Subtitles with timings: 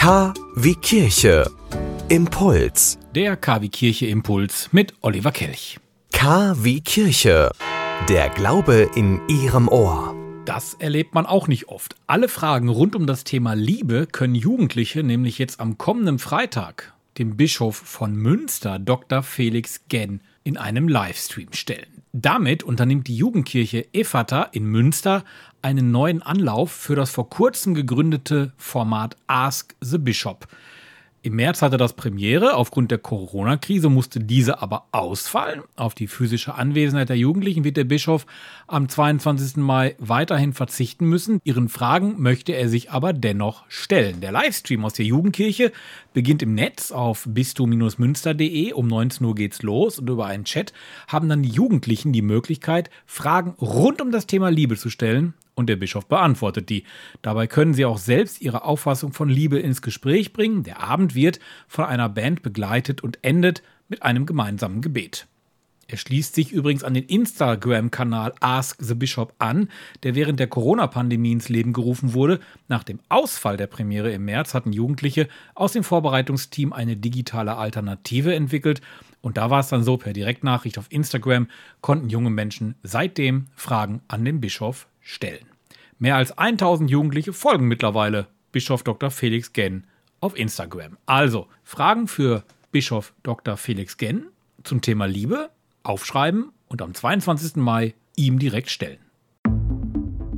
[0.00, 1.44] K wie Kirche.
[2.08, 2.98] Impuls.
[3.14, 5.78] Der KW Kirche Impuls mit Oliver Kelch.
[6.10, 7.50] K wie Kirche.
[8.08, 10.16] Der Glaube in Ihrem Ohr.
[10.46, 11.96] Das erlebt man auch nicht oft.
[12.06, 17.36] Alle Fragen rund um das Thema Liebe können Jugendliche nämlich jetzt am kommenden Freitag dem
[17.36, 19.22] Bischof von Münster, Dr.
[19.22, 22.02] Felix Genn, in einem Livestream stellen.
[22.12, 25.24] Damit unternimmt die Jugendkirche Ephata in Münster
[25.62, 30.46] einen neuen Anlauf für das vor kurzem gegründete Format Ask the Bishop.
[31.22, 32.54] Im März hatte das Premiere.
[32.54, 35.60] Aufgrund der Corona-Krise musste diese aber ausfallen.
[35.76, 38.24] Auf die physische Anwesenheit der Jugendlichen wird der Bischof
[38.66, 39.56] am 22.
[39.56, 41.38] Mai weiterhin verzichten müssen.
[41.44, 44.22] Ihren Fragen möchte er sich aber dennoch stellen.
[44.22, 45.72] Der Livestream aus der Jugendkirche
[46.14, 48.72] beginnt im Netz auf bistum-münster.de.
[48.72, 50.72] Um 19 Uhr geht's los und über einen Chat
[51.06, 55.68] haben dann die Jugendlichen die Möglichkeit, Fragen rund um das Thema Liebe zu stellen und
[55.68, 56.82] der Bischof beantwortet die.
[57.22, 60.64] Dabei können sie auch selbst ihre Auffassung von Liebe ins Gespräch bringen.
[60.64, 65.28] Der Abend wird von einer Band begleitet und endet mit einem gemeinsamen Gebet.
[65.90, 69.68] Er schließt sich übrigens an den Instagram-Kanal Ask the Bishop an,
[70.04, 72.38] der während der Corona-Pandemie ins Leben gerufen wurde.
[72.68, 75.26] Nach dem Ausfall der Premiere im März hatten Jugendliche
[75.56, 78.82] aus dem Vorbereitungsteam eine digitale Alternative entwickelt.
[79.20, 81.48] Und da war es dann so, per Direktnachricht auf Instagram
[81.80, 85.49] konnten junge Menschen seitdem Fragen an den Bischof stellen.
[86.00, 89.10] Mehr als 1000 Jugendliche folgen mittlerweile Bischof Dr.
[89.10, 89.84] Felix Genn
[90.20, 90.96] auf Instagram.
[91.04, 92.42] Also Fragen für
[92.72, 93.58] Bischof Dr.
[93.58, 94.28] Felix Genn
[94.64, 95.50] zum Thema Liebe
[95.82, 97.56] aufschreiben und am 22.
[97.56, 98.96] Mai ihm direkt stellen.